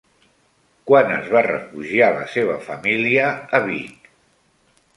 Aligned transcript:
Quan 0.91 1.11
es 1.17 1.27
va 1.33 1.43
refugiar 1.47 2.09
la 2.17 2.25
seva 2.37 2.55
família 2.71 3.29
a 3.59 3.63
Vic? 3.69 4.13